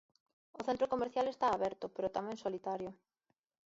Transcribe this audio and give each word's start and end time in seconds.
O 0.59 0.61
centro 0.67 0.91
comercial 0.93 1.25
está 1.29 1.47
aberto, 1.51 1.85
pero 1.95 2.13
tamén 2.17 2.41
solitario. 2.43 2.89